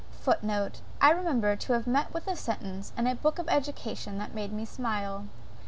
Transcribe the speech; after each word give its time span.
* 0.07 0.11
(*Footnote. 0.25 0.81
I 0.99 1.11
remember 1.11 1.55
to 1.55 1.73
have 1.73 1.85
met 1.85 2.11
with 2.11 2.25
a 2.25 2.35
sentence, 2.35 2.91
in 2.97 3.05
a 3.05 3.13
book 3.13 3.37
of 3.37 3.47
education 3.47 4.17
that 4.17 4.33
made 4.33 4.51
me 4.51 4.65
smile. 4.65 5.25